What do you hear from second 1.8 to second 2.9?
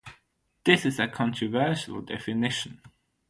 definition.